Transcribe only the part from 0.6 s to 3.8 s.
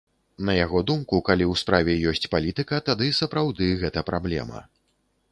яго думку, калі ў справе ёсць палітыка, тады сапраўды